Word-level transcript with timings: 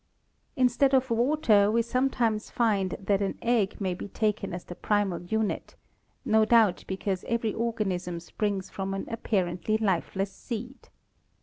Instead 0.55 0.95
of 0.95 1.11
water 1.11 1.69
we 1.69 1.83
sometimes 1.83 2.49
find 2.49 2.95
that 2.99 3.21
an 3.21 3.37
egg 3.43 3.79
may 3.79 3.93
be 3.93 4.07
taken 4.07 4.51
as 4.51 4.63
the 4.63 4.73
primal 4.73 5.21
unit, 5.21 5.75
no 6.25 6.43
doubt 6.43 6.83
because 6.87 7.23
every 7.27 7.53
organism 7.53 8.19
springs 8.19 8.67
from 8.67 8.95
an 8.95 9.05
apparently 9.11 9.77
lifeless 9.77 10.31
seed. 10.33 10.89